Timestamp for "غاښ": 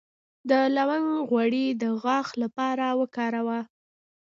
2.01-2.27